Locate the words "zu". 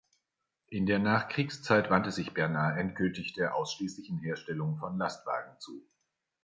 5.59-5.79